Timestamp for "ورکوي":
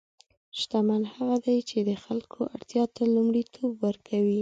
3.85-4.39